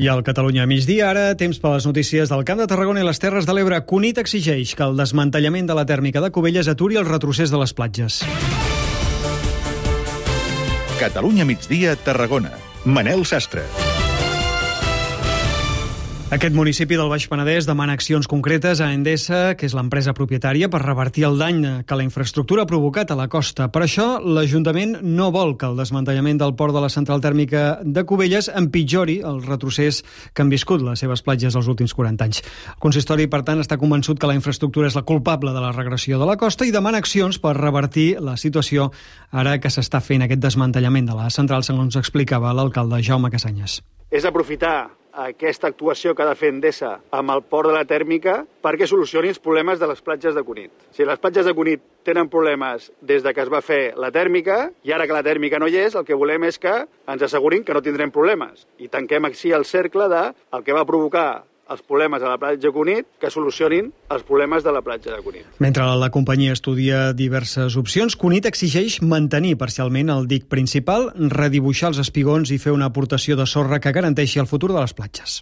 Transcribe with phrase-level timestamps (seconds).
[0.00, 3.20] I al Catalunya migdia, ara, temps per les notícies del Camp de Tarragona i les
[3.20, 3.82] Terres de l'Ebre.
[3.84, 7.76] Cunit exigeix que el desmantellament de la tèrmica de Cubelles aturi el retrocés de les
[7.76, 8.22] platges.
[10.96, 12.56] Catalunya migdia, Tarragona.
[12.88, 13.68] Manel Sastre.
[16.32, 20.78] Aquest municipi del Baix Penedès demana accions concretes a Endesa, que és l'empresa propietària, per
[20.80, 23.66] revertir el dany que la infraestructura ha provocat a la costa.
[23.68, 28.04] Per això, l'Ajuntament no vol que el desmantellament del port de la central tèrmica de
[28.08, 30.00] Cubelles empitjori el retrocés
[30.32, 32.40] que han viscut les seves platges els últims 40 anys.
[32.78, 36.16] El consistori, per tant, està convençut que la infraestructura és la culpable de la regressió
[36.16, 38.88] de la costa i demana accions per revertir la situació
[39.28, 43.82] ara que s'està fent aquest desmantellament de la central, segons explicava l'alcalde Jaume Casanyes.
[44.08, 48.40] És aprofitar aquesta actuació que ha de fer Endesa amb el port de la tèrmica
[48.64, 50.72] perquè solucioni els problemes de les platges de Cunit.
[50.90, 54.70] Si les platges de Cunit tenen problemes des de que es va fer la tèrmica
[54.82, 56.74] i ara que la tèrmica no hi és, el que volem és que
[57.06, 60.88] ens assegurin que no tindrem problemes i tanquem així el cercle de el que va
[60.88, 65.16] provocar els problemes a la platja de Cunit que solucionin els problemes de la platja
[65.16, 65.48] de Cunit.
[65.62, 72.02] Mentre la companyia estudia diverses opcions, Cunit exigeix mantenir parcialment el dic principal, redibuixar els
[72.04, 75.40] espigons i fer una aportació de sorra que garanteixi el futur de les platges.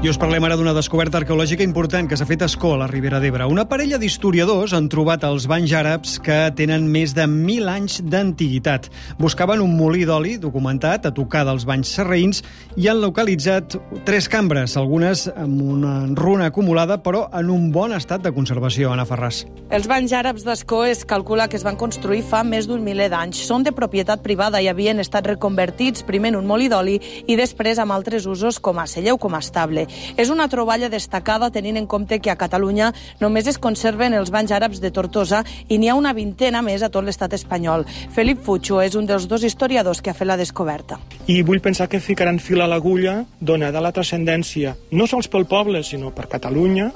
[0.00, 2.86] I us parlem ara d'una descoberta arqueològica important que s'ha fet a Escó, a la
[2.88, 3.44] Ribera d'Ebre.
[3.44, 8.88] Una parella d'historiadors han trobat els banys àrabs que tenen més de mil anys d'antiguitat.
[9.18, 12.40] Buscaven un molí d'oli documentat a tocar dels banys serraïns
[12.80, 13.76] i han localitzat
[14.08, 19.04] tres cambres, algunes amb una runa acumulada, però en un bon estat de conservació, Anna
[19.04, 19.42] Ferràs.
[19.68, 23.44] Els banys àrabs d'Escó es calcula que es van construir fa més d'un miler d'anys.
[23.52, 26.96] Són de propietat privada i havien estat reconvertits primer en un molí d'oli
[27.28, 29.89] i després amb altres usos com a celler o com a estable.
[30.16, 34.52] És una troballa destacada tenint en compte que a Catalunya només es conserven els banys
[34.56, 37.86] àrabs de Tortosa i n'hi ha una vintena més a tot l'estat espanyol.
[38.14, 41.00] Felip Fucho és un dels dos historiadors que ha fet la descoberta.
[41.26, 45.84] I vull pensar que ficaran fil a l'agulla donada la transcendència, no sols pel poble,
[45.84, 46.90] sinó per Catalunya,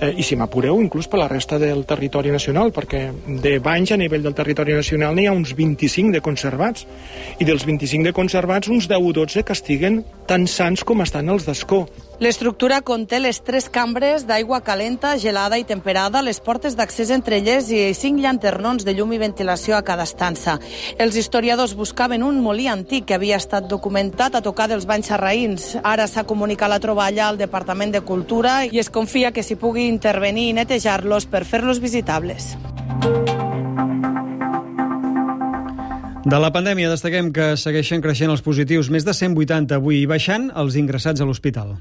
[0.00, 3.04] eh, i si m'apureu, inclús per la resta del territori nacional, perquè
[3.42, 6.86] de banys a nivell del territori nacional n'hi ha uns 25 de conservats,
[7.38, 11.28] i dels 25 de conservats, uns 10 o 12 que estiguen tan sants com estan
[11.28, 11.84] els d'escó.
[12.20, 17.72] L'estructura conté les tres cambres d'aigua calenta, gelada i temperada, les portes d'accés entre elles
[17.74, 20.60] i cinc llanternons de llum i ventilació a cada estança.
[20.96, 25.66] Els historiadors buscaven un molí antic que havia estat documentat a tocar dels banys sarraïns.
[25.82, 29.88] Ara s'ha comunicat la troballa al Departament de Cultura i es confia que s'hi pugui
[29.90, 32.54] intervenir i netejar-los per fer-los visitables.
[36.24, 40.46] De la pandèmia destaquem que segueixen creixent els positius, més de 180 avui, i baixant
[40.56, 41.74] els ingressats a l'hospital.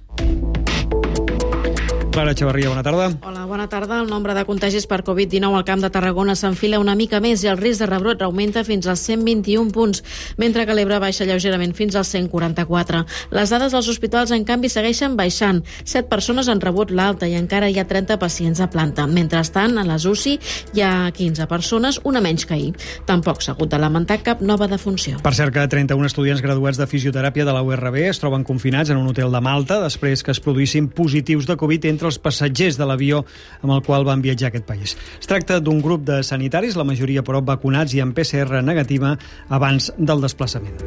[2.12, 3.08] Clara Xavarria, bona tarda.
[3.24, 4.02] Hola, bona tarda.
[4.02, 7.50] El nombre de contagis per Covid-19 al Camp de Tarragona s'enfila una mica més i
[7.52, 10.02] el risc de rebrot augmenta fins als 121 punts,
[10.42, 13.04] mentre que l'Ebre baixa lleugerament fins als 144.
[13.38, 15.62] Les dades dels hospitals, en canvi, segueixen baixant.
[15.84, 19.06] 7 persones han rebut l'alta i encara hi ha 30 pacients a planta.
[19.06, 20.34] Mentrestant, a les UCI
[20.74, 22.74] hi ha 15 persones, una menys que ahir.
[23.06, 25.22] Tampoc s'ha hagut de lamentar cap nova defunció.
[25.22, 28.98] Per cert que 31 estudiants graduats de fisioteràpia de la URB es troben confinats en
[28.98, 32.90] un hotel de Malta després que es produïssin positius de Covid entre els passatgers de
[32.90, 33.22] l'avió
[33.62, 34.98] amb el qual van viatjar a aquest país.
[35.20, 39.18] Es tracta d'un grup de sanitaris, la majoria però vacunats i amb PCR negativa
[39.50, 40.80] abans del desplaçament.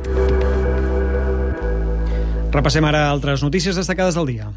[2.57, 4.53] Repassem ara altres notícies destacades del dia.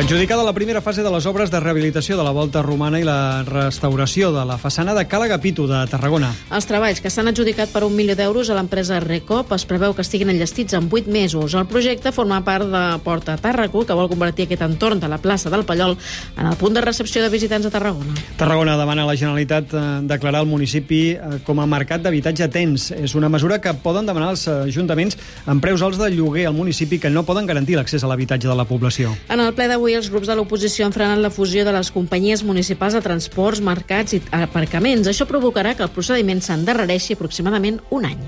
[0.00, 3.42] Adjudicada la primera fase de les obres de rehabilitació de la volta romana i la
[3.44, 6.30] restauració de la façana de Cala Gapito de Tarragona.
[6.56, 10.00] Els treballs que s'han adjudicat per un milió d'euros a l'empresa Recop es preveu que
[10.00, 11.52] estiguin enllestits en 8 mesos.
[11.52, 15.52] El projecte forma part de Porta Tàrraco, que vol convertir aquest entorn de la plaça
[15.52, 15.98] del Pallol
[16.38, 18.16] en el punt de recepció de visitants a Tarragona.
[18.40, 22.88] Tarragona demana a la Generalitat eh, declarar el municipi eh, com a mercat d'habitatge tens.
[22.96, 26.96] És una mesura que poden demanar els ajuntaments amb preus alts de lloguer al municipi
[26.98, 29.12] que no poden garantir l'accés a l'habitatge de la població.
[29.28, 32.44] En el ple d'avui els grups de l'oposició han frenat la fusió de les companyies
[32.46, 35.08] municipals de transports, mercats i aparcaments.
[35.10, 38.20] Això provocarà que el procediment s'endarrereixi aproximadament un any.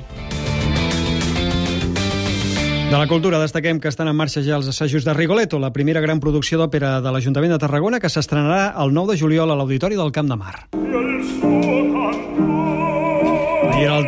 [2.92, 6.02] De la cultura destaquem que estan en marxa ja els assajos de Rigoletto, la primera
[6.04, 9.96] gran producció d'òpera de l'Ajuntament de Tarragona que s'estrenarà el 9 de juliol a l'Auditori
[9.96, 10.68] del Camp de Mar.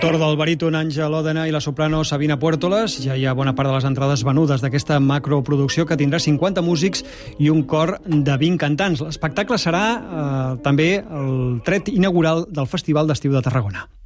[0.05, 2.99] I era el torn del baríton Àngel Òdena i la soprano Sabina Puertoles.
[3.01, 7.01] Ja hi ha bona part de les entrades venudes d'aquesta macroproducció que tindrà 50 músics
[7.41, 9.01] i un cor de 20 cantants.
[9.01, 13.89] L'espectacle serà eh, també el tret inaugural del Festival d'Estiu de Tarragona.